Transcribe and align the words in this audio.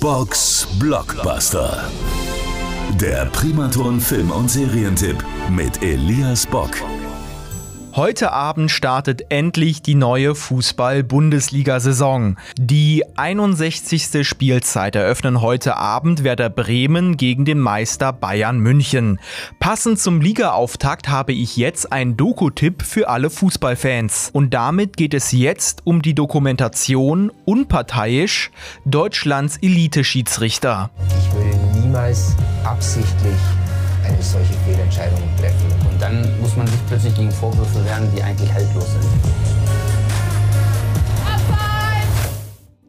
Box 0.00 0.66
Blockbuster. 0.78 1.90
Der 3.00 3.26
Primaton 3.26 4.00
Film- 4.00 4.30
und 4.30 4.50
Serientipp 4.50 5.24
mit 5.50 5.82
Elias 5.82 6.46
Bock. 6.46 6.70
Heute 7.92 8.30
Abend 8.30 8.70
startet 8.70 9.26
endlich 9.30 9.82
die 9.82 9.96
neue 9.96 10.36
Fußball-Bundesliga-Saison. 10.36 12.36
Die 12.56 13.02
61. 13.16 14.26
Spielzeit 14.26 14.94
eröffnen 14.94 15.40
heute 15.40 15.76
Abend 15.76 16.22
Werder 16.22 16.50
Bremen 16.50 17.16
gegen 17.16 17.44
den 17.44 17.58
Meister 17.58 18.12
Bayern 18.12 18.60
München. 18.60 19.18
Passend 19.58 19.98
zum 19.98 20.20
Ligaauftakt 20.20 21.08
habe 21.08 21.32
ich 21.32 21.56
jetzt 21.56 21.92
einen 21.92 22.16
Doku-Tipp 22.16 22.82
für 22.82 23.08
alle 23.08 23.28
Fußballfans. 23.28 24.30
Und 24.32 24.54
damit 24.54 24.96
geht 24.96 25.12
es 25.12 25.32
jetzt 25.32 25.84
um 25.84 26.00
die 26.00 26.14
Dokumentation 26.14 27.32
Unparteiisch 27.44 28.52
Deutschlands 28.84 29.56
Elite-Schiedsrichter. 29.56 30.90
Ich 31.08 31.34
würde 31.34 31.80
niemals 31.80 32.36
absichtlich 32.62 33.34
eine 34.12 34.22
solche 34.22 34.54
Fehlentscheidung 34.64 35.20
treffen. 35.38 35.70
Und 35.88 36.00
dann 36.00 36.40
muss 36.40 36.56
man 36.56 36.66
sich 36.66 36.80
plötzlich 36.86 37.14
gegen 37.14 37.30
Vorwürfe 37.30 37.84
wehren, 37.84 38.08
die 38.14 38.22
eigentlich 38.22 38.52
haltlos 38.52 38.92
sind. 38.92 39.49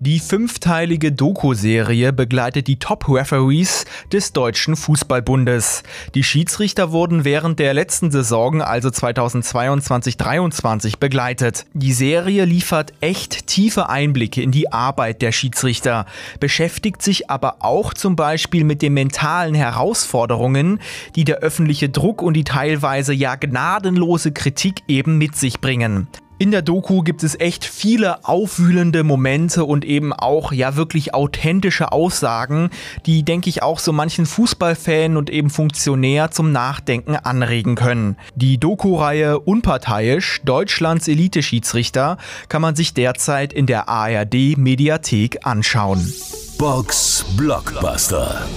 Die 0.03 0.19
fünfteilige 0.19 1.11
Doku-Serie 1.11 2.11
begleitet 2.11 2.65
die 2.65 2.79
Top-Referees 2.79 3.85
des 4.11 4.33
Deutschen 4.33 4.75
Fußballbundes. 4.75 5.83
Die 6.15 6.23
Schiedsrichter 6.23 6.91
wurden 6.91 7.23
während 7.23 7.59
der 7.59 7.75
letzten 7.75 8.09
Saison, 8.09 8.63
also 8.63 8.89
2022-23, 8.89 10.97
begleitet. 10.97 11.67
Die 11.75 11.93
Serie 11.93 12.45
liefert 12.45 12.93
echt 12.99 13.45
tiefe 13.45 13.89
Einblicke 13.89 14.41
in 14.41 14.49
die 14.49 14.73
Arbeit 14.73 15.21
der 15.21 15.31
Schiedsrichter, 15.31 16.07
beschäftigt 16.39 17.03
sich 17.03 17.29
aber 17.29 17.57
auch 17.59 17.93
zum 17.93 18.15
Beispiel 18.15 18.63
mit 18.63 18.81
den 18.81 18.95
mentalen 18.95 19.53
Herausforderungen, 19.53 20.79
die 21.15 21.25
der 21.25 21.41
öffentliche 21.41 21.89
Druck 21.89 22.23
und 22.23 22.33
die 22.33 22.43
teilweise 22.43 23.13
ja 23.13 23.35
gnadenlose 23.35 24.31
Kritik 24.31 24.81
eben 24.87 25.19
mit 25.19 25.35
sich 25.35 25.61
bringen. 25.61 26.07
In 26.41 26.49
der 26.49 26.63
Doku 26.63 27.03
gibt 27.03 27.21
es 27.21 27.39
echt 27.39 27.65
viele 27.65 28.25
aufwühlende 28.25 29.03
Momente 29.03 29.63
und 29.63 29.85
eben 29.85 30.11
auch 30.11 30.51
ja 30.51 30.75
wirklich 30.75 31.13
authentische 31.13 31.91
Aussagen, 31.91 32.71
die 33.05 33.21
denke 33.21 33.47
ich 33.47 33.61
auch 33.61 33.77
so 33.77 33.93
manchen 33.93 34.25
Fußballfan 34.25 35.17
und 35.17 35.29
eben 35.29 35.51
Funktionär 35.51 36.31
zum 36.31 36.51
Nachdenken 36.51 37.15
anregen 37.15 37.75
können. 37.75 38.17
Die 38.33 38.57
Doku-Reihe 38.57 39.39
Unparteiisch 39.39 40.41
Deutschlands 40.43 41.07
Elite-Schiedsrichter 41.07 42.17
kann 42.49 42.63
man 42.63 42.75
sich 42.75 42.95
derzeit 42.95 43.53
in 43.53 43.67
der 43.67 43.87
ARD 43.87 44.57
Mediathek 44.57 45.45
anschauen. 45.45 46.11
Box 46.57 47.23
Blockbuster. 47.37 48.47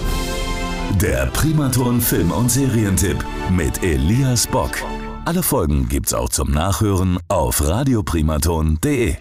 Der 1.02 1.26
Primaton 1.26 2.00
Film- 2.00 2.32
und 2.32 2.50
Serientipp 2.50 3.22
mit 3.50 3.82
Elias 3.82 4.46
Bock. 4.46 4.70
Alle 5.26 5.42
Folgen 5.42 5.88
gibt's 5.88 6.12
auch 6.12 6.28
zum 6.28 6.50
Nachhören 6.50 7.18
auf 7.28 7.66
radioprimaton.de. 7.66 9.16